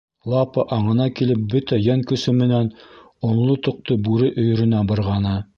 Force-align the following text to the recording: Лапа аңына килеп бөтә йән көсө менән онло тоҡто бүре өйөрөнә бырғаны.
Лапа 0.33 0.63
аңына 0.77 1.05
килеп 1.19 1.43
бөтә 1.51 1.79
йән 1.83 2.01
көсө 2.13 2.35
менән 2.39 2.73
онло 3.31 3.61
тоҡто 3.69 4.01
бүре 4.09 4.35
өйөрөнә 4.45 4.85
бырғаны. 4.95 5.41